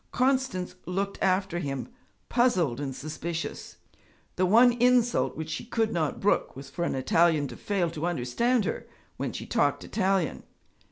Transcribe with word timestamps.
Constance 0.11 0.73
looked 0.87 1.21
after 1.21 1.59
him, 1.59 1.87
puzzled 2.27 2.79
and 2.79 2.95
suspicious. 2.95 3.77
The 4.35 4.47
one 4.47 4.71
insult 4.79 5.37
which 5.37 5.51
she 5.51 5.63
could 5.63 5.93
not 5.93 6.19
brook 6.19 6.55
was 6.55 6.71
for 6.71 6.83
an 6.85 6.95
Italian 6.95 7.47
to 7.49 7.55
fail 7.55 7.91
to 7.91 8.07
understand 8.07 8.65
her 8.65 8.87
when 9.17 9.31
she 9.31 9.45
talked 9.45 9.83
Italian. 9.83 10.41